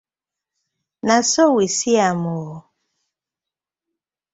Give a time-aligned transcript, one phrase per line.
[1.07, 2.51] Na so we see am oo.